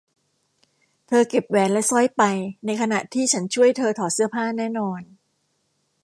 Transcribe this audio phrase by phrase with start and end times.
[1.07, 2.23] เธอเก็บแหวนและสร้อยไป
[2.65, 5.01] ในขณะที่ฉันช่วยเธอถอดเสื้อผ้าแน่นอน